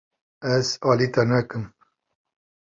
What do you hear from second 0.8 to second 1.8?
alî te nakim.